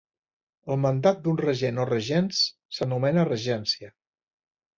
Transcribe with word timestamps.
El 0.75 0.77
mandat 0.85 1.19
d'un 1.27 1.37
regent 1.41 1.81
o 1.83 1.85
regents 1.89 2.41
s'anomena 2.79 3.27
regència. 3.31 3.93